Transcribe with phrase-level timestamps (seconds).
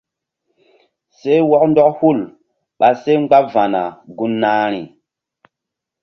[1.17, 2.19] Seh wɔk ndɔk hul
[2.79, 3.81] ɓa seh mgba va̧na
[4.17, 4.81] gun nahi.